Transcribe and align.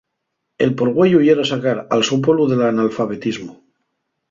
El 0.67 0.71
porgüeyu 0.79 1.21
yera 1.25 1.45
sacar 1.51 1.75
al 1.97 2.03
so 2.09 2.19
pueblu 2.29 2.49
del 2.55 2.65
analfabetismu. 2.71 3.55